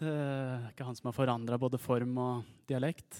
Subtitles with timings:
[0.00, 3.18] Det er ikke han som har forandra både form og dialekt.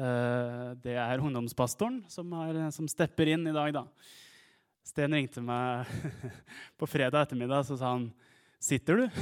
[0.00, 3.82] Eh, det er ungdomspastoren som, er, som, stepper inn i dag, da.
[4.86, 5.90] Sten ringte meg
[6.80, 8.06] på fredag ettermiddag så sa han,
[8.56, 9.10] 'Sitter du?'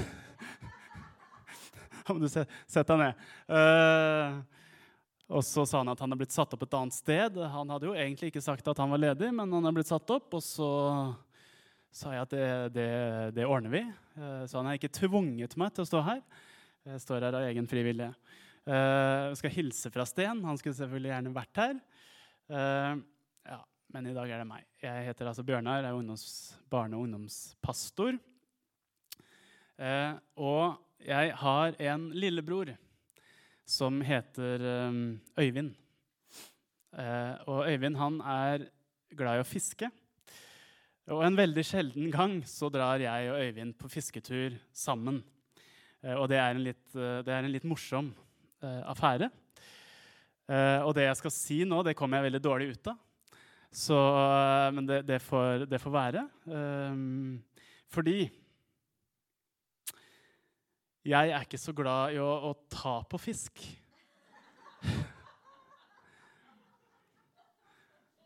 [2.06, 3.24] Da du sette deg ned.
[3.52, 4.38] Uh,
[5.34, 7.36] og så sa han at han hadde blitt satt opp et annet sted.
[7.36, 10.14] Han hadde jo egentlig ikke sagt at han var ledig, men han hadde blitt satt
[10.14, 10.30] opp.
[10.38, 10.70] Og så
[11.92, 12.46] sa jeg at det,
[12.78, 12.88] det,
[13.36, 13.82] det ordner vi.
[14.48, 16.22] Så han har ikke tvunget meg til å stå her.
[16.88, 18.14] Jeg står her av egen frivillige.
[18.64, 20.38] Uh, jeg skal hilse fra Sten.
[20.48, 21.78] Han skulle selvfølgelig gjerne vært her.
[22.48, 23.58] ja,
[23.92, 24.64] men i dag er det meg.
[24.80, 28.16] Jeg heter altså Bjørnar, er ungdoms, barne- og ungdomspastor.
[30.36, 32.72] og jeg har en lillebror
[33.68, 35.74] som heter um, Øyvind.
[37.46, 38.64] Og Øyvind han er
[39.12, 39.90] glad i å fiske.
[41.12, 45.20] Og en veldig sjelden gang så drar jeg og Øyvind på fisketur sammen.
[46.04, 48.12] Eh, og det er en litt, uh, er en litt morsom
[48.62, 49.30] uh, affære.
[50.48, 52.96] Og det jeg skal si nå, det kommer jeg veldig dårlig ut av.
[53.68, 53.98] Så,
[54.72, 56.22] men det, det, får, det, får, være.
[56.48, 57.44] Um,
[57.92, 58.32] fordi
[61.04, 63.60] jeg er ikke så glad i å, å ta på fisk.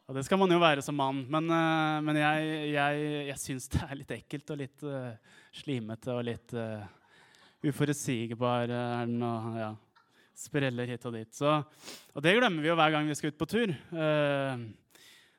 [0.06, 1.50] Og det skal man jo være som mann, men,
[2.06, 5.10] men jeg, jeg, jeg syns det er litt ekkelt og litt uh,
[5.58, 6.86] slimete og litt uh,
[7.62, 8.70] uforutsigbar.
[8.72, 9.72] og ja,
[10.34, 11.32] spreller hit og dit.
[11.34, 11.58] Så,
[12.14, 13.74] og det glemmer vi jo hver gang vi skal ut på tur.
[13.92, 14.70] Uh,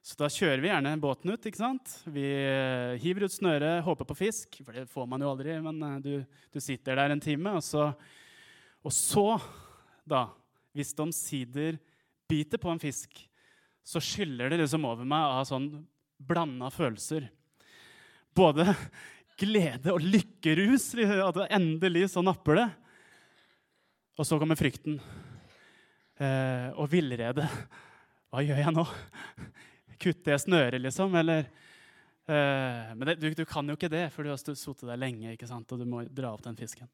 [0.03, 1.45] så da kjører vi gjerne båten ut.
[1.47, 1.93] ikke sant?
[2.11, 5.53] Vi eh, hiver ut snøret, håper på fisk, for det får man jo aldri.
[5.63, 7.85] Men eh, du, du sitter der en time, og så,
[8.83, 9.37] og så
[10.03, 10.25] da,
[10.75, 11.79] hvis det omsider
[12.27, 13.15] biter på en fisk,
[13.79, 15.71] så skyller det liksom over meg av sånn
[16.19, 17.29] blanda følelser.
[18.35, 18.75] Både
[19.43, 20.93] glede og lykkerus.
[21.27, 22.69] At endelig så napper det.
[24.19, 24.99] Og så kommer frykten
[26.21, 27.47] eh, og villrede.
[28.29, 28.83] Hva gjør jeg nå?
[30.03, 31.15] Kutter jeg snøret, liksom.
[31.17, 31.47] Eller,
[32.29, 35.33] eh, men det, du, du, kan jo ikke det, for du har sittet der lenge
[35.33, 35.71] ikke sant?
[35.73, 36.89] og du må dra opp den fisken.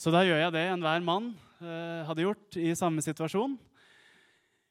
[0.00, 3.56] Så da gjør jeg det enhver mann eh, hadde gjort i samme situasjon.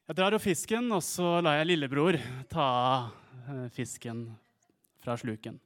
[0.09, 2.17] Jeg drar opp fisken, og så lar jeg lillebror
[2.49, 4.27] ta av fisken
[5.01, 5.57] fra sluken.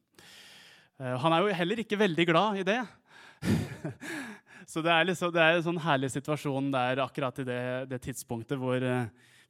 [1.00, 2.80] Han er jo heller ikke veldig glad i det.
[4.72, 8.00] så det er, liksom, det er, en sånn herlig situasjon der akkurat i det, det
[8.06, 8.86] tidspunktet hvor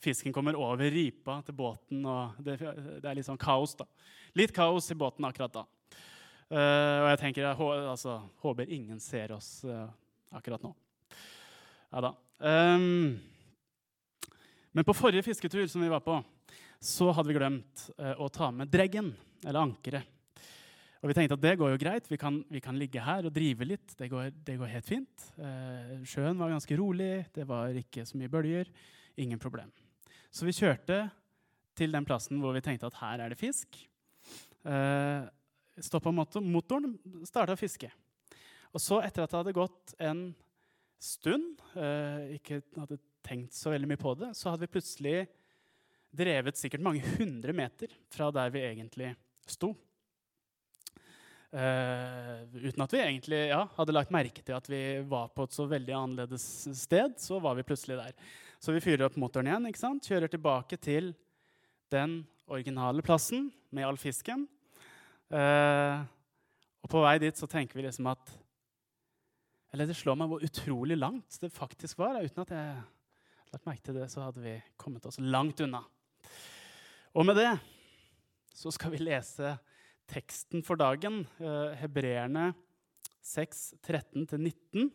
[0.03, 2.05] fisken kommer over ripa til båten.
[2.07, 3.75] og Det, det er litt sånn kaos.
[3.79, 3.87] da.
[4.39, 5.65] Litt kaos i båten akkurat da.
[6.53, 9.63] Uh, og jeg tenker, jeg altså, håper ingen ser oss
[10.33, 10.73] akkurat nå.
[11.93, 12.13] Ja da.
[12.43, 13.15] Um,
[14.73, 16.17] men på forrige fisketur som vi var på,
[16.83, 17.85] så hadde vi glemt
[18.19, 19.13] å ta med dreggen,
[19.45, 20.12] eller ankeret.
[21.03, 22.05] Og vi tenkte at det går jo greit.
[22.07, 23.95] Vi kan, vi kan ligge her og drive litt.
[23.99, 25.25] Det går, det går helt fint.
[26.07, 27.25] sjøen var ganske rolig.
[27.35, 28.71] Det var ikke så mye bølger.
[29.19, 29.67] Ingen problem.
[30.31, 31.03] Så vi kjørte
[31.77, 33.77] til den plassen hvor vi tenkte at her er det fisk.
[34.63, 35.27] Eh,
[35.81, 36.91] Stoppa motoren,
[37.25, 37.89] starta å fiske.
[38.73, 40.27] Og så, etter at det hadde gått en
[41.01, 45.15] stund, eh, ikke hadde tenkt så veldig mye på det, så hadde vi plutselig
[46.13, 49.15] drevet sikkert mange hundre meter fra der vi egentlig
[49.49, 49.71] sto.
[51.53, 55.53] Uh, uten at vi egentlig ja, hadde lagt merke til at vi var på et
[55.53, 56.45] så veldig annerledes
[56.79, 57.13] sted.
[57.21, 58.15] så var vi plutselig der.
[58.57, 60.07] Så vi fyrer opp motoren igjen, ikke sant?
[60.09, 61.11] kjører tilbake til
[61.93, 64.47] den originale plassen med all fisken.
[65.29, 66.01] Uh,
[66.81, 68.33] og på vei dit så tenker vi liksom at
[69.73, 72.17] Eller det slår meg hvor utrolig langt det faktisk var.
[72.21, 75.83] Uten at jeg hadde lagt merke til det, så hadde vi kommet oss langt unna.
[77.13, 77.51] Og med det
[78.53, 79.53] så skal vi lese
[80.09, 82.51] teksten for dagen, uh, hebreerne
[83.23, 84.89] 6, 13-19.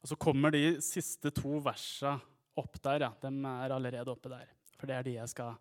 [0.00, 2.16] Og så kommer de siste to versa
[2.58, 3.06] opp der.
[3.06, 3.12] ja.
[3.20, 4.50] De er allerede oppe der.
[4.78, 5.56] For det er de jeg skal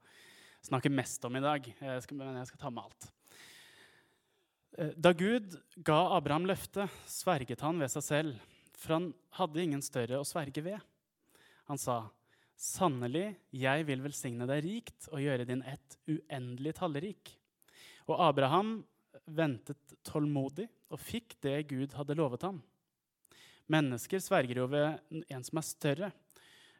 [0.65, 1.65] snakke mest om i dag.
[1.67, 3.09] Jeg skal, men jeg skal ta med alt.
[4.77, 8.47] Eh, da Gud ga Abraham løftet, sverget han ved seg selv,
[8.79, 10.79] for han hadde ingen større å sverge ved.
[11.69, 12.07] Han sa,
[12.59, 17.38] 'Sannelig, jeg vil velsigne deg rikt og gjøre din ett uendelig tallrik.'
[18.09, 18.79] Og Abraham
[19.29, 22.57] ventet tålmodig og fikk det Gud hadde lovet ham.
[23.69, 26.09] Mennesker sverger jo ved en som er større.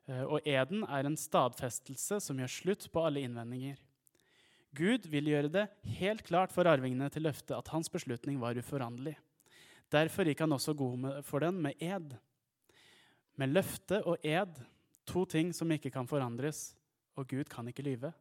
[0.09, 3.77] Eh, og eden er en stadfestelse som gjør slutt på alle innvendinger.
[4.73, 5.65] Gud vil gjøre det
[5.99, 9.15] helt klart for arvingene til løftet at hans beslutning var uforanderlig.
[9.89, 12.13] Derfor gikk han også god for den med ed.
[13.37, 14.59] Med løfte og ed,
[15.09, 16.75] to ting som ikke kan forandres,
[17.17, 18.11] og Gud kan ikke lyve,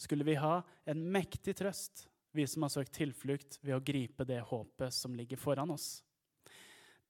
[0.00, 4.40] skulle vi ha en mektig trøst, vi som har søkt tilflukt ved å gripe det
[4.50, 6.02] håpet som ligger foran oss.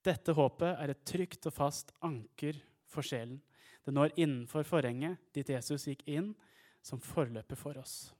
[0.01, 2.57] Dette håpet er et trygt og fast anker
[2.89, 3.37] for sjelen.
[3.85, 6.33] Det når innenfor forhenget dit Jesus gikk inn
[6.81, 8.11] som forløper for oss.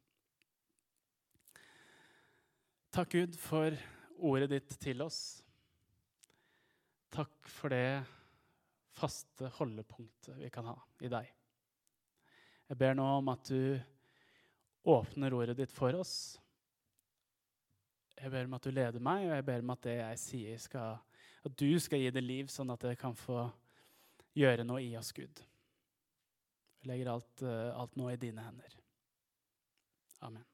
[2.92, 3.78] Takk, Gud, for
[4.20, 5.42] ordet ditt til oss.
[7.12, 8.04] Takk for det
[8.96, 11.30] faste holdepunktet vi kan ha i deg.
[12.72, 13.80] Jeg ber nå om at du
[14.92, 16.38] åpner ordet ditt for oss.
[18.22, 20.58] Jeg ber om at du leder meg, og jeg ber om at det jeg sier,
[20.62, 21.00] skal,
[21.42, 23.48] at du skal gi det liv, sånn at det kan få
[24.38, 25.42] gjøre noe i oss, Gud.
[26.82, 28.76] Jeg legger alt, eh, alt nå i dine hender.
[30.22, 30.46] Amen.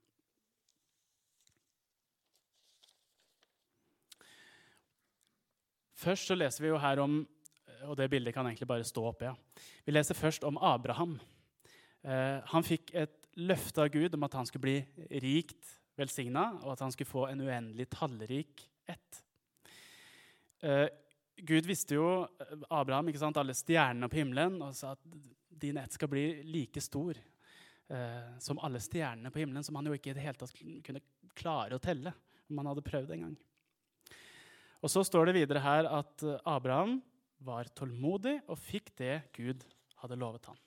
[5.98, 7.26] Først så leser vi jo her om
[7.86, 9.28] og det bildet kan egentlig bare stå oppe.
[9.28, 9.34] Ja.
[9.86, 11.18] Vi leser først om Abraham.
[12.04, 14.78] Eh, han fikk et løfte av Gud om at han skulle bli
[15.22, 19.24] rikt velsigna, og at han skulle få en uendelig tallrik ett.
[20.62, 20.88] Eh,
[21.38, 22.08] Gud visste jo
[22.74, 25.04] Abraham ikke sant, alle stjernene på himmelen og sa at
[25.58, 29.98] din ett skal bli like stor eh, som alle stjernene på himmelen, som han jo
[29.98, 30.54] ikke i det hele tatt
[30.86, 31.04] kunne
[31.38, 32.14] klare å telle
[32.48, 33.38] om han hadde prøvd en gang.
[34.82, 37.00] Og Så står det videre her at eh, Abraham
[37.46, 39.66] var tålmodig og fikk det Gud
[40.02, 40.58] hadde lovet ham.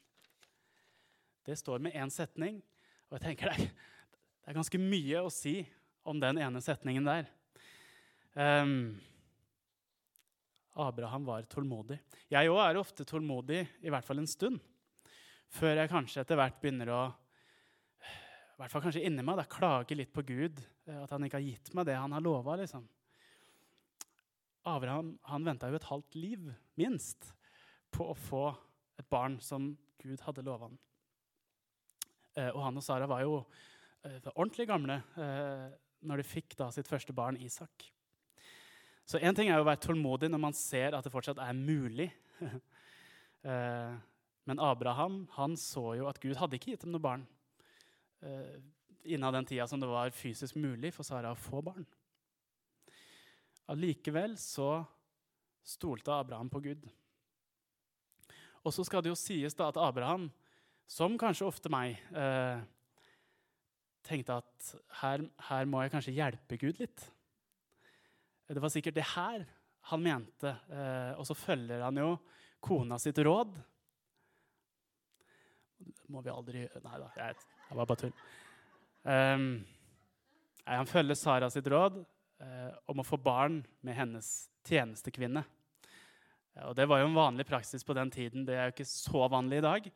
[1.47, 2.61] Det står med én setning,
[3.09, 3.71] og jeg tenker er,
[4.51, 5.61] det er, ganske mye å si
[6.11, 7.29] om den ene setningen der.
[8.35, 8.97] Um,
[10.75, 12.01] Abraham var tålmodig.
[12.35, 14.59] Jeg òg er ofte tålmodig, i hvert fall en stund.
[15.55, 17.01] Før jeg kanskje etter hvert begynner å
[18.03, 20.59] i hvert fall kanskje inni meg da, klage litt på Gud.
[20.83, 22.59] Eh, at han ikke har gitt meg det han har lova.
[22.59, 22.91] Liksom.
[24.67, 27.37] Abraham han venta jo et halvt liv, minst,
[27.95, 28.49] på å få
[28.99, 30.79] et barn som Gud hadde lova ham.
[32.35, 33.45] Eh, og han og Sara var jo
[34.07, 35.67] eh, ordentlig gamle eh,
[36.07, 37.89] når de fikk da sitt første barn, Isak.
[39.05, 42.09] Så én ting er å være tålmodig når man ser at det fortsatt er mulig.
[43.51, 43.95] eh,
[44.49, 47.29] men Abraham han så jo at Gud hadde ikke gitt dem noe barn
[48.21, 51.87] innen den tida som det var fysisk mulig for Sara å få barn.
[53.71, 54.83] Allikevel så
[55.65, 56.89] stolte Abraham på Gud.
[58.65, 60.29] Og så skal det jo sies da at Abraham,
[60.91, 62.61] som kanskje ofte meg, eh,
[64.11, 64.69] tenkte at
[65.01, 67.07] her, her, må jeg kanskje hjelpe Gud litt.
[68.51, 69.45] Det var sikkert det her
[69.91, 70.55] han mente.
[70.75, 72.15] Eh, og så følger han jo
[72.63, 73.55] kona sitt råd.
[75.81, 77.39] Det må vi aldri gjøre Nei da, jeg,
[77.79, 78.17] var bare tull.
[79.01, 79.47] Um,
[80.69, 84.29] han følger Sara sitt råd uh, om å få barn med hennes
[84.69, 85.41] tjenestekvinne.
[86.67, 88.45] Og det var jo en vanlig praksis på den tiden.
[88.45, 89.87] Det er jo ikke så vanlig i dag.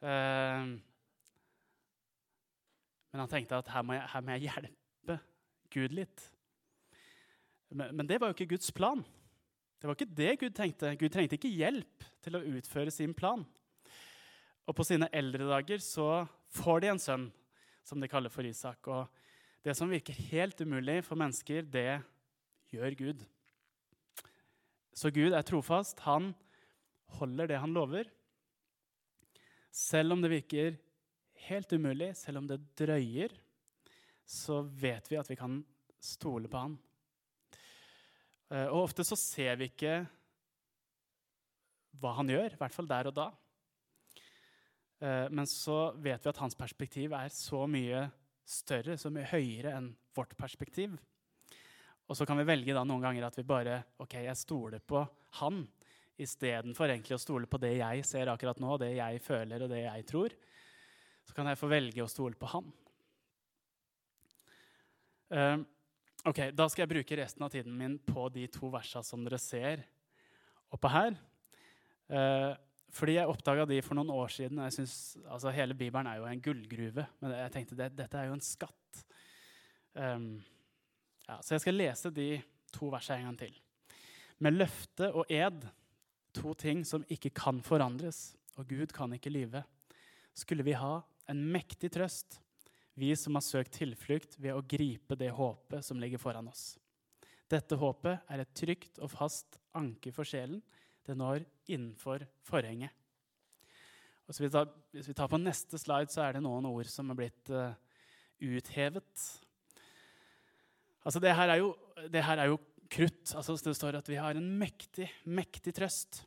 [0.00, 0.70] Eh,
[3.10, 5.16] men han tenkte at her må, jeg, her må jeg hjelpe
[5.74, 6.26] Gud litt.
[7.70, 9.02] Men, men, det var jo ikke Guds plan.
[9.80, 10.94] Det var ikke det Gud tenkte.
[10.98, 13.44] Gud trengte ikke hjelp til å utføre sin plan.
[14.68, 16.24] Og på sine eldre dager så
[16.54, 17.26] får de en sønn,
[17.86, 18.86] som de kaller for Isak.
[18.90, 19.06] Og
[19.66, 22.02] det som virker helt umulig for mennesker, det
[22.70, 23.24] gjør Gud.
[24.94, 26.02] Så Gud er trofast.
[26.06, 26.32] Han
[27.18, 28.10] holder det han lover.
[29.74, 30.78] Selv om det virker
[31.48, 33.34] helt umulig, selv om det drøyer,
[34.26, 35.60] så vet vi at vi kan
[36.00, 36.78] stole på han.
[38.50, 40.00] Eh, og ofte så ser vi ikke
[42.00, 43.28] hva han gjør, i hvert fall der og da.
[45.00, 48.06] Eh, men så vet vi at hans perspektiv er så mye
[48.46, 50.96] større, så mye høyere enn vårt perspektiv.
[52.10, 55.04] Og så kan vi velge da noen ganger at vi bare ok, jeg stoler på
[55.38, 55.62] han
[56.20, 60.06] istedenfor å stole på det jeg ser akkurat nå, det jeg føler og det jeg
[60.10, 60.34] tror.
[61.30, 62.70] Så kan jeg få velge å stole på han.
[65.30, 65.60] Uh,
[66.26, 69.38] ok, Da skal jeg bruke resten av tiden min på de to versene som dere
[69.38, 69.84] ser
[70.74, 71.14] oppe her.
[72.10, 72.58] Uh,
[72.90, 74.58] fordi jeg oppdaga de for noen år siden.
[74.66, 77.04] jeg synes, altså Hele Bibelen er jo en gullgruve.
[77.22, 79.04] Men jeg tenkte det, dette er jo en skatt.
[79.94, 80.32] Um,
[81.28, 82.30] ja, så jeg skal lese de
[82.74, 83.54] to versene en gang til.
[84.42, 85.62] Med løfte og ed,
[86.34, 89.62] to ting som ikke kan forandres, og Gud kan ikke lyve,
[90.34, 90.96] skulle vi ha
[91.30, 92.40] en mektig trøst,
[92.98, 96.74] vi som har søkt tilflukt ved å gripe det håpet som ligger foran oss.
[97.50, 100.60] Dette håpet er et trygt og fast anker for sjelen
[101.06, 102.92] det når innenfor forhenget.
[104.30, 107.08] Og vi, tar, hvis, vi tar, på neste slide, så er det noen ord som
[107.10, 107.72] er blitt uh,
[108.38, 109.24] uthevet.
[111.02, 111.72] Altså, det her er jo,
[112.14, 112.60] her er jo
[112.90, 113.32] krutt.
[113.34, 116.22] Altså, det står at vi har en mektig, mektig trøst.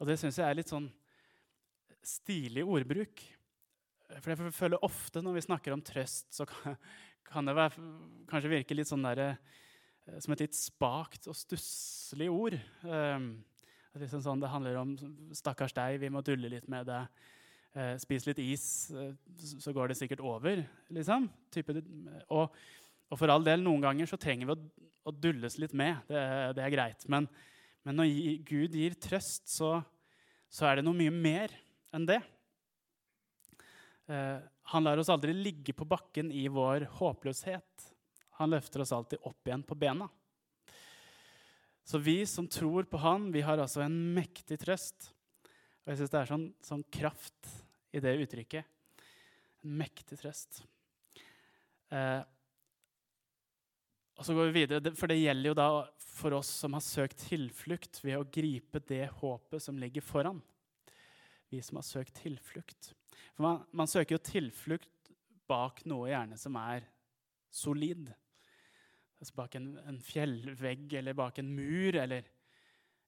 [0.00, 0.88] Og det syns jeg er litt sånn
[2.06, 3.22] stilig ordbruk.
[4.22, 6.46] For jeg føler ofte når vi snakker om trøst, så
[7.28, 7.86] kan, det være,
[8.30, 12.58] kanskje virke litt sånn derre eh, som et litt spakt og stusslig ord.
[12.86, 13.32] Um,
[13.98, 14.94] liksom sånn, det handler om
[15.34, 17.08] 'stakkars deg, vi må dulle litt med det'.
[17.76, 20.62] Uh, spis litt is, uh, så går det sikkert over.
[20.88, 21.28] liksom.
[21.52, 21.74] Type,
[22.30, 22.54] og,
[23.10, 25.98] og, for all del, noen ganger så trenger vi å, å dulles litt med.
[26.08, 26.22] Det,
[26.56, 27.04] det er greit.
[27.08, 27.28] Men,
[27.84, 28.14] men, når
[28.48, 29.82] Gud gir trøst, så,
[30.48, 31.52] så er det noe mye mer
[31.92, 32.22] enn det.
[34.06, 34.38] Uh,
[34.70, 37.88] han lar oss aldri ligge på bakken i vår håpløshet.
[38.38, 40.08] Han løfter oss alltid opp igjen på bena.
[41.86, 45.12] Så vi som tror på Han, vi har altså en mektig trøst.
[45.84, 47.50] Og jeg syns det er sånn, sånn, kraft
[47.94, 48.66] i det uttrykket.
[49.62, 50.64] En mektig trøst.
[51.94, 52.22] Eh,
[54.18, 55.68] og så går vi videre, for det gjelder jo da
[56.02, 60.42] for oss som har søkt tilflukt ved å gripe det håpet som ligger foran.
[61.52, 62.90] Vi som har søkt tilflukt.
[63.34, 65.12] For man, man søker jo tilflukt
[65.46, 66.86] bak noe gjerne som er
[67.54, 68.10] solid
[69.20, 71.96] altså bak en, en, fjellvegg eller bak en mur.
[71.96, 72.26] Eller,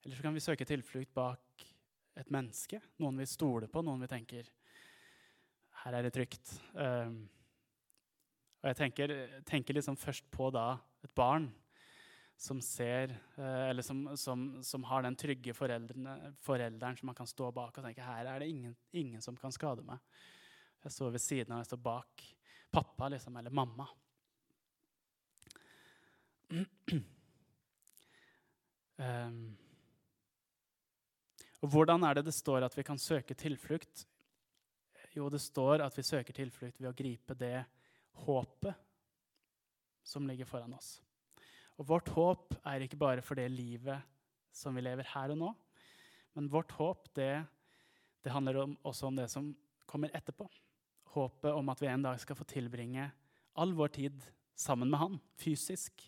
[0.05, 1.67] eller, så kan vi søke tilflukt bak
[2.19, 2.81] et menneske.
[3.03, 4.49] Noen vi stoler på, noen vi tenker
[5.85, 6.57] her er det trygt.
[6.75, 7.29] Um,
[8.59, 9.15] og jeg tenker,
[9.47, 10.73] tenker liksom først på da
[11.07, 11.47] et barn
[12.39, 17.51] som ser uh, Eller som, som, som, har den trygge forelderen som man kan stå
[17.53, 19.99] bak og tenke her er det ingen, ingen som kan skade meg.
[20.85, 22.29] Jeg står ved siden av, jeg står bak
[22.71, 23.89] pappa liksom, eller mamma.
[28.99, 29.41] Um,
[31.63, 34.07] og hvordan er det det står at vi kan søke tilflukt?
[35.17, 37.65] Jo, det står at vi søker tilflukt ved å gripe det
[38.23, 38.87] håpet
[40.07, 41.01] som ligger foran oss.
[41.79, 44.03] Og vårt håp er ikke bare for det livet
[44.55, 45.53] som vi lever her og nå,
[46.35, 47.45] men vårt håp det,
[48.25, 49.53] det handler om, også om det som
[49.89, 50.49] kommer etterpå.
[51.15, 53.07] Håpet om at vi en dag skal få tilbringe
[53.59, 54.27] all vår tid
[54.59, 56.03] sammen med Han, fysisk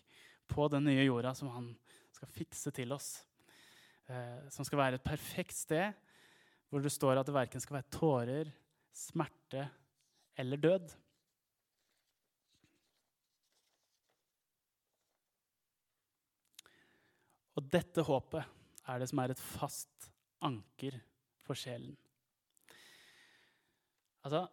[0.51, 1.69] på den nye jorda som han
[2.11, 3.21] skal fikse til oss.
[4.11, 5.95] Eh, som skal være et perfekt sted
[6.71, 8.51] hvor det står at det verken skal være tårer,
[8.95, 9.65] smerte
[10.39, 10.91] eller død.
[17.61, 20.07] Og dette håpet er det som er et fast
[20.41, 20.95] anker
[21.45, 21.93] for sjelen.
[24.25, 24.47] Altså,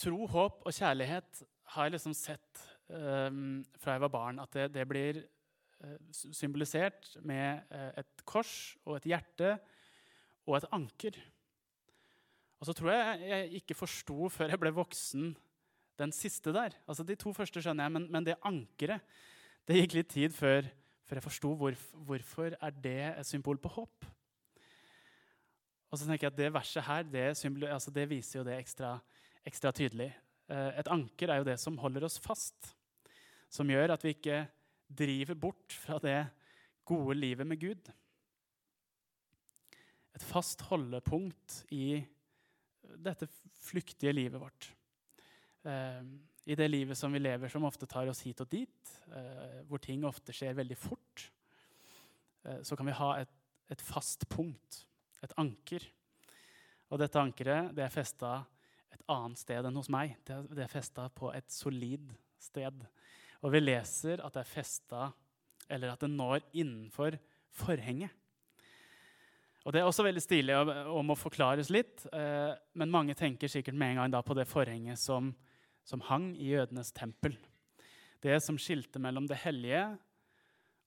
[0.00, 1.42] Tro, håp og kjærlighet
[1.74, 5.18] har jeg liksom sett um, fra jeg var barn, at det, det blir
[5.84, 9.50] uh, symbolisert med uh, et kors og et hjerte
[10.48, 11.18] og et anker.
[12.60, 15.34] Og så tror jeg jeg ikke forsto før jeg ble voksen,
[16.00, 16.76] den siste der.
[16.88, 19.04] Altså De to første skjønner jeg, men, men det ankeret
[19.68, 20.64] Det gikk litt tid før,
[21.10, 24.04] før jeg forsto hvorfor, hvorfor er det et symbol på håp.
[25.90, 27.24] Og så tenker jeg at Det verset her det,
[27.66, 28.92] altså det viser jo det ekstra,
[29.42, 30.12] ekstra tydelig.
[30.46, 32.76] Eh, et anker er jo det som holder oss fast.
[33.50, 34.44] Som gjør at vi ikke
[34.86, 36.20] driver bort fra det
[36.86, 37.90] gode livet med Gud.
[40.14, 42.04] Et fast holdepunkt i
[43.02, 43.26] dette
[43.66, 44.70] flyktige livet vårt.
[45.66, 46.06] Eh,
[46.48, 49.82] I det livet som vi lever, som ofte tar oss hit og dit, eh, hvor
[49.82, 51.26] ting ofte skjer veldig fort,
[52.44, 53.34] eh, så kan vi ha et,
[53.70, 54.84] et, fast punkt,
[55.22, 55.84] et anker.
[56.90, 58.38] Og dette ankeret det er festa
[58.90, 60.16] et annet sted enn hos meg.
[60.26, 62.08] Det, det er festa på et solid
[62.40, 62.86] sted.
[63.44, 65.10] Og vi leser at det er festa,
[65.70, 67.18] eller at det når innenfor
[67.54, 68.16] forhenget.
[69.64, 73.76] Og Det er også veldig stilig og må forklares litt, eh, men mange tenker sikkert
[73.76, 75.34] med en gang på det forhenget som,
[75.90, 77.34] som hang i jødenes tempel.
[78.22, 79.82] Det som skilte mellom det hellige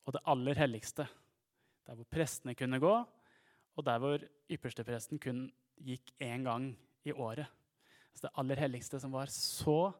[0.06, 1.08] og det aller helligste.
[1.84, 2.94] Der hvor prestene kunne gå,
[3.74, 5.46] og der hvor ypperstepresten kun
[5.84, 6.72] gikk én gang
[7.04, 7.50] i året.
[8.14, 9.92] Altså det aller helligste som var så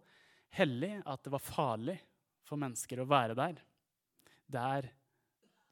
[0.54, 1.98] hellig at det var farlig
[2.46, 3.58] for mennesker å være der.
[4.54, 4.88] Der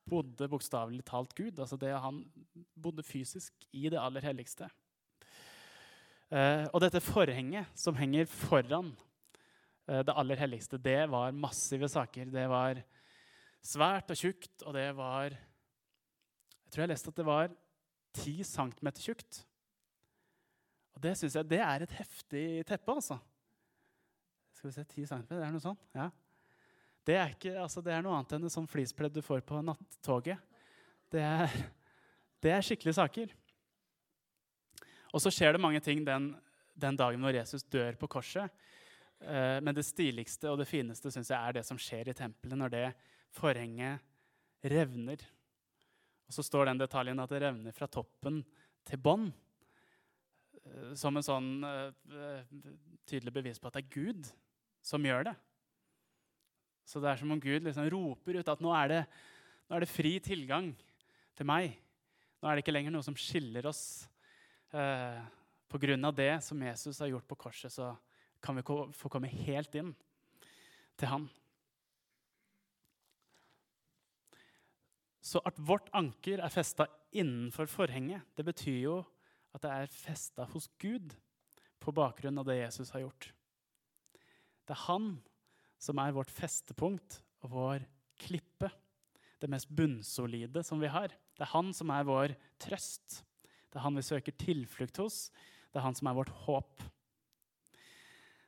[0.09, 1.59] bodde bokstavelig talt Gud.
[1.59, 2.25] altså det Han
[2.75, 4.67] bodde fysisk i det aller helligste.
[6.31, 8.95] Eh, og dette forhenget som henger foran
[9.85, 12.29] det aller helligste, det var massive saker.
[12.31, 12.81] Det var
[13.65, 17.55] svært og tjukt, og det var Jeg tror jeg leste at det var
[18.15, 19.41] ti centimeter tjukt.
[20.95, 23.17] Og det syns jeg det er et heftig teppe, altså.
[24.55, 25.83] Skal vi se, 10 cm, det er noe sånt?
[25.97, 26.09] Ja.
[27.07, 29.61] Det er, ikke, altså, det er noe annet enn et sånt fleecepledd du får på
[29.65, 30.37] nattoget.
[31.11, 31.55] Det er,
[32.43, 33.31] det er skikkelige saker.
[35.11, 36.29] Og så skjer det mange ting den,
[36.77, 38.53] den dagen hvor Jesus dør på korset.
[39.21, 42.57] Eh, men det stiligste og det fineste synes jeg er det som skjer i tempelet
[42.57, 42.87] når det
[43.35, 44.01] forhenget
[44.73, 45.21] revner.
[46.27, 48.41] Og så står den detaljen at det revner fra toppen
[48.87, 49.29] til bånn.
[50.61, 51.89] Eh, som en sånn uh,
[53.09, 54.29] tydelig bevis på at det er Gud
[54.85, 55.35] som gjør det.
[56.87, 59.01] Så det er som om Gud liksom roper ut at nå er, det,
[59.69, 60.71] nå er det fri tilgang
[61.37, 61.77] til meg.
[62.41, 64.09] Nå er det ikke lenger noe som skiller oss.
[64.73, 65.21] Eh,
[65.71, 66.11] Pga.
[66.11, 67.93] det som Jesus har gjort på korset, så
[68.41, 69.93] kan vi få komme helt inn
[70.99, 71.27] til han.
[75.21, 78.95] Så at vårt anker er festa innenfor forhenget, det betyr jo
[79.53, 81.13] at det er festa hos Gud
[81.81, 83.31] på bakgrunn av det Jesus har gjort.
[84.65, 85.11] Det er han
[85.81, 87.85] som er vårt festepunkt og vår
[88.21, 88.69] klippe.
[89.41, 91.09] Det mest bunnsolide som vi har.
[91.09, 93.21] Det er han som er vår trøst.
[93.71, 95.29] Det er han vi søker tilflukt hos.
[95.71, 96.83] Det er han som er vårt håp.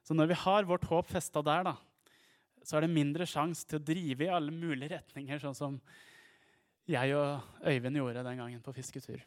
[0.03, 1.75] Så når vi har vårt håp festa der, da,
[2.63, 5.77] så er det mindre sjanse til å drive i alle mulige retninger, sånn som
[6.89, 9.23] jeg og Øyvind gjorde den gangen på fisketur.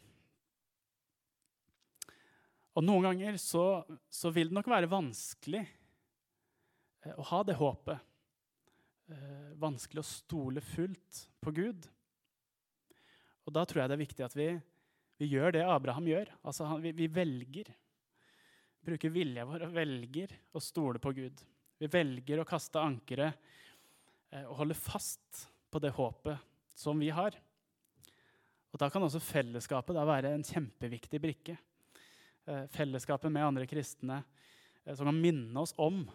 [2.77, 3.81] Og noen ganger så,
[4.13, 8.03] så vil det nok være vanskelig eh, å ha det håpet.
[9.09, 11.87] Eh, vanskelig å stole fullt på Gud.
[13.47, 14.47] Og da tror jeg det er viktig at vi,
[15.17, 16.29] vi gjør det Abraham gjør.
[16.45, 17.71] Altså vi, vi, velger.
[18.85, 21.41] Bruker vilja vår og velger å stole på Gud.
[21.77, 23.35] Vi velger å kaste ankeret
[24.31, 26.39] eh, og holde fast på det håpet
[26.77, 27.35] som vi har.
[28.71, 31.57] Og Da kan også fellesskapet være en kjempeviktig brikke.
[32.47, 34.21] Eh, fellesskapet med andre kristne
[34.85, 36.05] eh, som kan minne oss om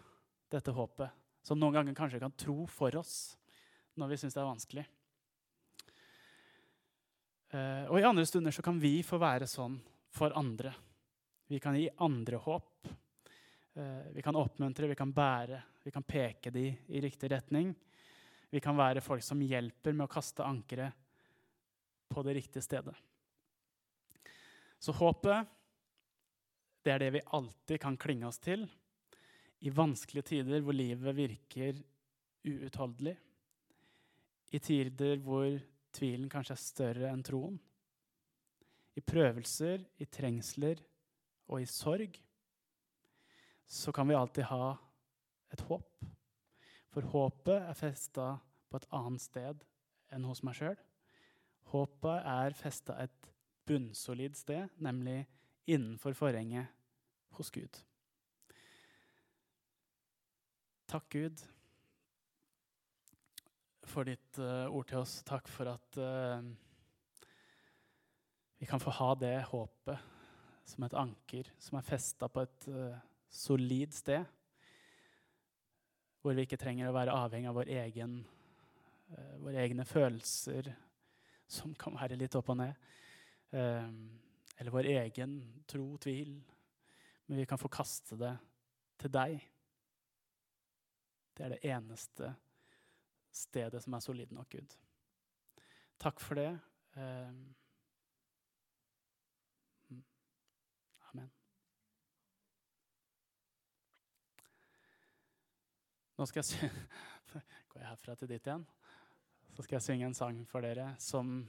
[0.52, 1.14] dette håpet.
[1.42, 3.36] Som noen ganger kanskje kan tro for oss
[3.98, 4.84] når vi syns det er vanskelig.
[7.92, 9.74] Og i andre stunder så kan vi få være sånn
[10.16, 10.70] for andre.
[11.46, 12.88] Vi kan gi andre håp.
[14.12, 17.72] Vi kan oppmuntre, vi kan bære, vi kan peke de i riktig retning.
[18.52, 20.92] Vi kan være folk som hjelper med å kaste ankeret
[22.12, 22.94] på det riktige stedet.
[24.78, 25.48] Så håpet
[26.82, 28.66] det er det vi alltid kan klinge oss til
[29.62, 31.78] i vanskelige tider hvor livet virker
[32.44, 33.14] uutholdelig.
[34.52, 35.54] I tider hvor
[35.94, 37.54] tvilen kanskje er større enn troen.
[38.98, 40.82] I prøvelser, i trengsler
[41.52, 42.16] og i sorg
[43.68, 44.72] så kan vi alltid ha
[45.52, 46.04] et håp.
[46.92, 48.26] For håpet er festa
[48.68, 49.64] på et annet sted
[50.12, 50.76] enn hos meg sjøl.
[51.72, 53.30] Håpet er festa et
[53.68, 55.22] bunnsolid sted, nemlig
[55.68, 56.68] innenfor forhenget
[57.36, 57.80] hos Gud.
[60.92, 61.44] Takk, Gud,
[63.88, 65.20] for ditt uh, ord til oss.
[65.24, 66.44] Takk for at uh,
[68.60, 70.11] vi kan få ha det håpet
[70.64, 72.98] som et anker som er festa på et uh,
[73.28, 74.24] solid sted.
[76.22, 78.20] Hvor vi ikke trenger å være avhengig av vår egen,
[79.42, 80.68] våre egne følelser,
[81.50, 82.76] som kan være litt opp og ned.
[83.58, 83.88] uh,
[84.62, 86.36] eller vår egen tro, tvil.
[87.26, 88.36] Men vi kan få kaste det
[89.02, 89.40] til deg.
[91.34, 92.34] Det er det eneste
[93.32, 94.76] stedet som er solid nok, Gud.
[95.98, 96.50] Takk for det.
[96.96, 97.54] Ehm,
[99.88, 100.04] mm.
[101.10, 101.30] Amen.
[106.22, 106.70] Nå skal jeg
[107.72, 108.62] går jeg herfra til dit igjen.
[109.56, 111.40] Så skal jeg synge en sang for dere som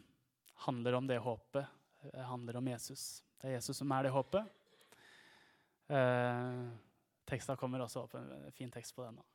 [0.66, 1.70] handler om det håpet
[2.10, 3.24] det handler om Jesus.
[3.38, 4.50] Det er Jesus som er det håpet.
[5.94, 6.64] Eh,
[7.30, 9.22] teksten kommer også opp, en fin tekst på den.
[9.22, 9.33] da.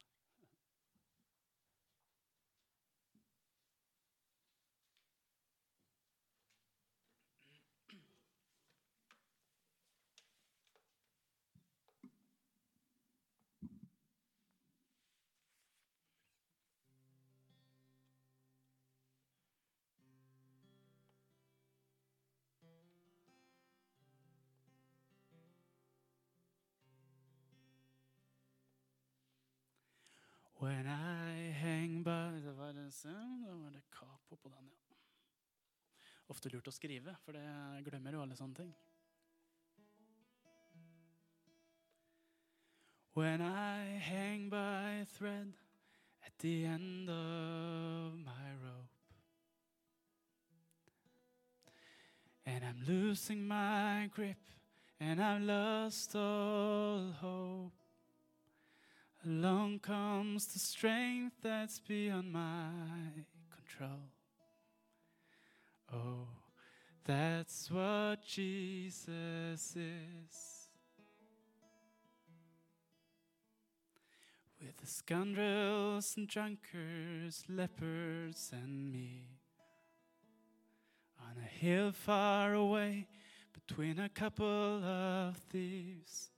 [32.93, 34.97] Var, da var det capo på den, ja.
[36.29, 38.75] Ofte lurt å skrive, for det glemmer jo alle sånne ting.
[43.15, 45.57] When I hang by thread
[46.25, 48.99] at the end of my rope
[52.47, 54.39] And I'm losing my grip
[55.01, 57.78] and I've lost all hope
[59.29, 62.71] Along comes the strength that's beyond my
[63.55, 64.01] control.
[65.93, 66.29] Oh,
[67.05, 70.69] that's what Jesus is.
[74.63, 79.29] With the scoundrels and drunkards, lepers and me.
[81.21, 83.09] On a hill far away,
[83.53, 86.31] between a couple of thieves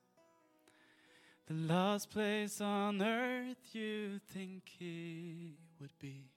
[1.50, 6.30] the last place on earth you think he would be.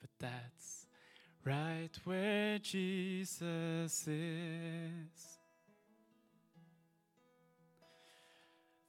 [0.00, 0.86] But that's
[1.44, 5.38] right where Jesus is.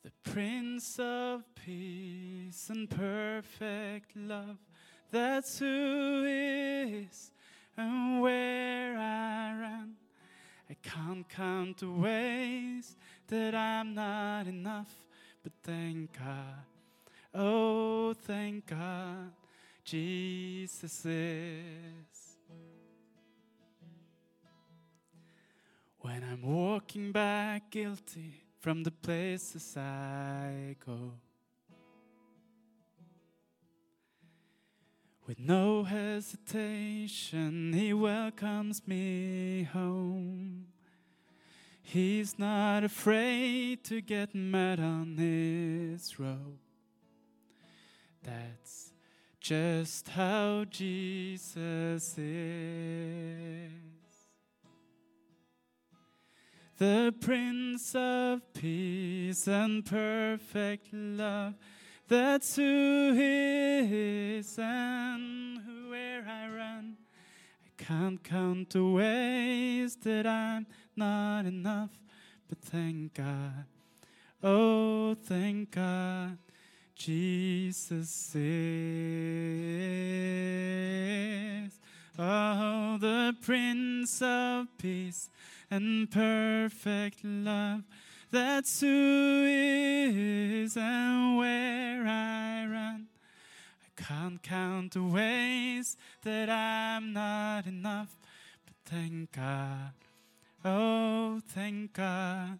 [0.03, 4.60] The Prince of Peace and perfect love,
[5.10, 7.32] that's who is
[7.75, 9.95] and where I run.
[10.69, 12.95] I can't count the ways
[13.27, 14.93] that I'm not enough,
[15.41, 16.63] but thank God,
[17.34, 19.32] oh, thank God,
[19.84, 22.19] Jesus is.
[26.01, 31.13] When I'm walking back guilty from the places I go.
[35.30, 40.65] With no hesitation, he welcomes me home.
[41.84, 46.58] He's not afraid to get mad on his road.
[48.24, 48.92] That's
[49.39, 53.70] just how Jesus is.
[56.80, 61.54] The Prince of Peace and perfect love
[62.10, 66.98] that's who he is and where I run.
[67.63, 71.91] I can't count the ways that I'm not enough,
[72.50, 73.65] but thank God.
[74.43, 76.38] Oh, thank God.
[76.95, 78.41] Jesus is.
[82.17, 85.30] Oh, the Prince of Peace
[85.72, 87.84] and perfect love.
[88.32, 91.79] That's who is and where
[94.10, 98.17] can't count the ways that I'm not enough,
[98.65, 99.91] but thank God.
[100.65, 102.58] Oh, thank God,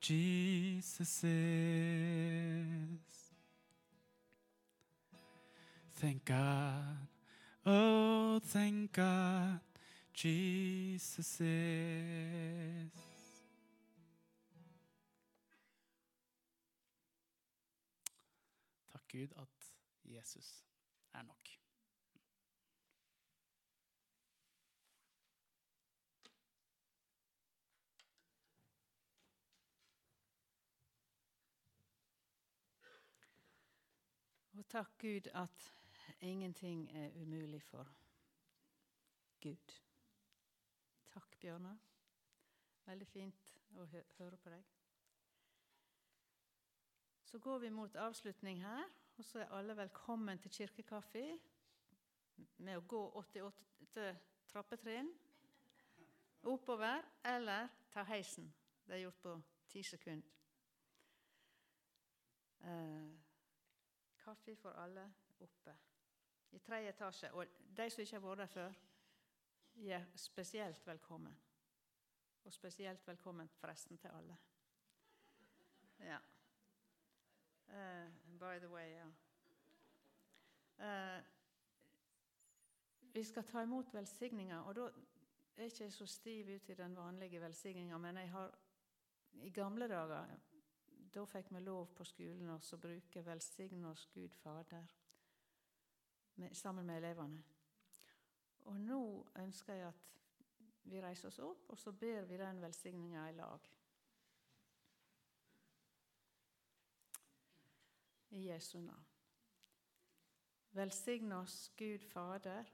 [0.00, 2.62] Jesus is.
[5.96, 7.08] Thank God.
[7.66, 9.60] Oh, thank God,
[10.14, 12.90] Jesus is.
[19.12, 19.46] Gud at
[20.04, 20.65] Jesus
[34.68, 35.74] Takk Gud at
[36.20, 37.88] ingenting er umulig for
[39.40, 39.82] Gud.
[41.12, 41.76] Takk, Bjørnar.
[42.86, 44.64] Veldig fint å hø høre på deg.
[47.26, 48.84] Så går vi mot avslutning her,
[49.16, 51.24] og så er alle velkommen til kirkekaffe
[52.56, 54.08] med å gå 88
[54.50, 55.10] trappetrinn
[56.46, 58.54] oppover, eller ta heisen.
[58.86, 59.36] Det er gjort på
[59.68, 60.34] ti sekunder.
[62.60, 63.25] Eh,
[64.26, 65.06] kaffe for alle
[65.40, 65.76] oppe
[66.50, 67.32] i tredje etasje.
[67.32, 68.72] Og de som ikke har vært der før,
[69.76, 71.36] er spesielt velkommen.
[72.44, 74.36] Og spesielt velkommen forresten til alle.
[76.00, 76.18] Ja.
[77.68, 79.06] Uh, by the way, ja.
[80.78, 81.24] Uh,
[83.14, 84.86] vi skal ta imot velsigninga, og da
[85.56, 88.58] er jeg ikke så stiv ut i den vanlige velsigninga, men jeg har
[89.32, 90.26] i gamle dager
[91.16, 94.88] da fikk vi lov på skolen å bruke 'velsigne oss Gud Fader'
[96.36, 97.42] med, sammen med elevene.
[98.64, 100.04] Og nå ønsker jeg at
[100.84, 103.70] vi reiser oss opp, og så ber vi den velsigninga i lag.
[108.30, 109.06] I Jesu navn.
[110.72, 112.64] Velsign oss, Gud Fader.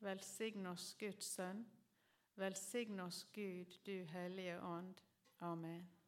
[0.00, 1.66] Velsign oss, Guds Sønn.
[2.36, 4.94] Velsign oss, Gud, du Hellige Ånd.
[5.40, 6.03] Amen.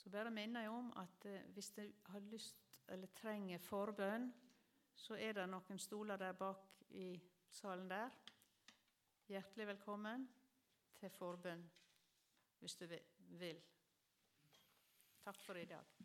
[0.00, 2.56] Så bare minner jeg om at eh, hvis du har lyst
[2.88, 4.30] eller trenger forbønn,
[4.96, 7.12] så er det noen stoler der bak i
[7.52, 8.08] salen der.
[9.28, 10.24] Hjertelig velkommen
[11.00, 11.66] til forbønn
[12.60, 12.86] hvis du
[13.40, 13.60] vil.
[15.24, 16.00] Takk for i dag.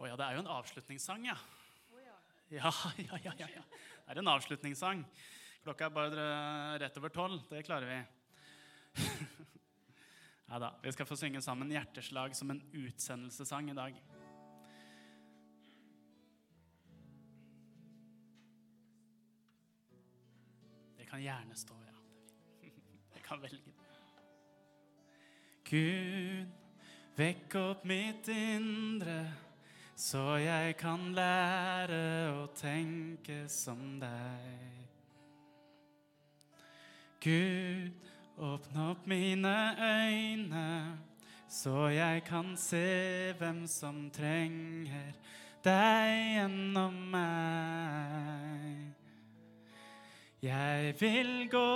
[0.00, 1.36] Å ja, det er jo en avslutningssang, ja.
[1.92, 2.16] Oh, ja.
[2.56, 2.72] Ja,
[3.04, 3.66] ja, ja, ja, ja.
[3.68, 5.04] Det er en avslutningssang.
[5.62, 6.26] Klokka er bare
[6.82, 7.44] rett over tolv.
[7.52, 8.00] Det klarer vi.
[10.52, 10.74] Ja da.
[10.82, 14.02] Vi skal få synge sammen 'Hjerteslag' som en utsendelsessang i dag.
[20.98, 21.96] Det kan gjerne stå, ja.
[23.14, 23.56] Jeg kan velge.
[23.64, 23.72] det.
[25.64, 26.46] Gud,
[27.16, 29.32] vekk opp mitt indre,
[29.96, 34.82] så jeg kan lære å tenke som deg.
[37.22, 40.98] Gud, åpne opp mine øyne,
[41.48, 45.12] så jeg kan se hvem som trenger
[45.64, 48.92] deg gjennom meg.
[50.42, 51.68] Jeg vil gå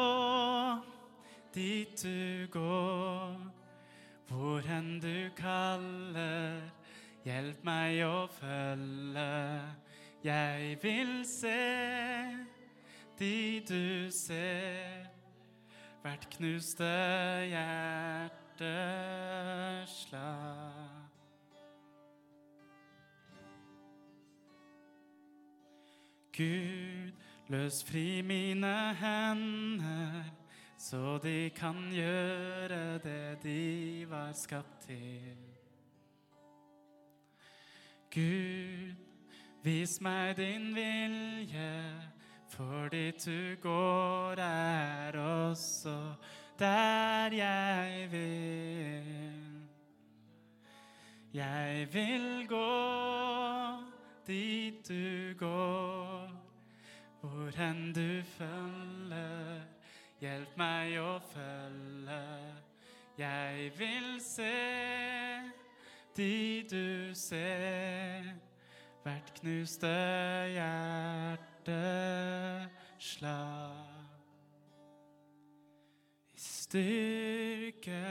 [1.54, 3.36] dit du går,
[4.28, 6.64] hvor enn du kaller.
[7.26, 9.30] Hjelp meg å følge.
[10.26, 11.58] Jeg vil se
[13.18, 15.06] de du ser,
[16.06, 16.84] hvert knuste
[17.50, 18.62] hjerteslag.
[26.36, 27.12] Gud,
[27.48, 30.22] løs fri mine hender,
[30.78, 35.36] så de kan gjøre det de var skapt til.
[38.14, 38.94] Gud,
[39.62, 41.72] vis meg din vilje,
[42.48, 46.14] for dit du går er også
[46.58, 49.66] der jeg vil.
[51.34, 52.96] Jeg vil gå
[54.26, 56.30] dit du går,
[57.20, 59.66] hvor enn du følger.
[60.20, 62.22] Hjelp meg å følge.
[63.18, 64.54] Jeg vil se
[66.16, 68.32] de du ser,
[69.04, 69.92] hvert knuste
[71.66, 72.70] hjerteslag.
[76.34, 78.04] I styrke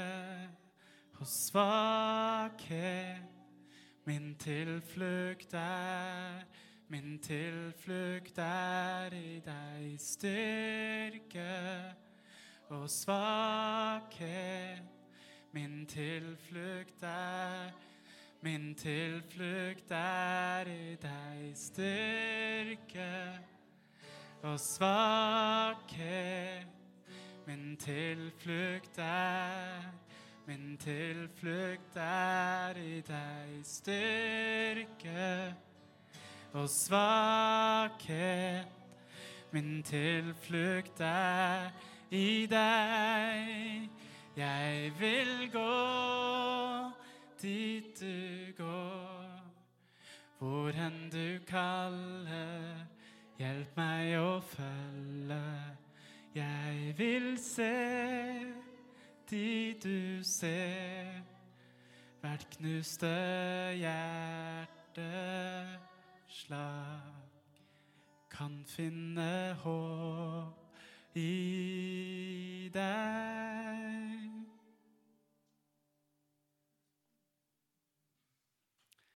[1.20, 3.22] og svakhet
[4.06, 6.44] Min tilflukt er,
[6.88, 11.56] min tilflukt er i deg styrke
[12.70, 14.84] og svakhet.
[15.52, 17.74] Min tilflukt er,
[18.42, 23.12] min tilflukt er i deg styrke
[24.44, 26.06] og svakhet.
[27.48, 29.92] Min tilflukt er
[30.48, 35.56] Min tilflukt er i deg styrke
[36.54, 38.68] og svakhet.
[39.52, 41.72] Min tilflukt er
[42.12, 43.90] i deg.
[44.38, 46.75] Jeg vil gå
[47.42, 49.42] dit du går,
[50.38, 52.88] hvor hen du kaller.
[53.40, 55.44] Hjelp meg å følge.
[56.36, 57.74] Jeg vil se
[59.30, 61.24] de du ser,
[62.22, 63.08] hvert knuste
[63.80, 65.06] hjerteslag
[68.32, 70.56] kan finne håp
[71.16, 72.70] i